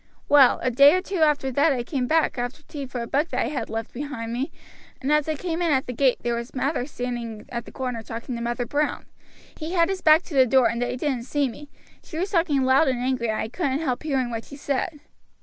[0.27, 3.29] "Well, a day or two after that I came back after tea for a book
[3.29, 4.51] that I had left behind me,
[4.99, 8.01] and as I came in at the gate there Mather was standing at the corner
[8.01, 9.05] talking to Mother Brown.
[9.57, 11.69] He had his back to the door, and they didn't see me.
[12.03, 15.01] She was talking loud and angry and I couldn't help hearing what she said."